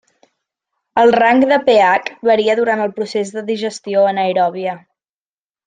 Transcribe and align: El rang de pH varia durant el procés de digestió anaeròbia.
El 1.01 1.13
rang 1.15 1.41
de 1.51 1.59
pH 1.67 2.09
varia 2.31 2.57
durant 2.61 2.83
el 2.87 2.95
procés 2.97 3.35
de 3.37 3.45
digestió 3.53 4.07
anaeròbia. 4.15 4.75